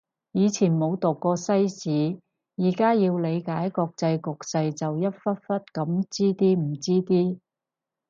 [0.31, 2.19] 以前冇讀過西史，
[2.55, 7.37] 而家要理解國際局勢就一忽忽噉知啲唔知啲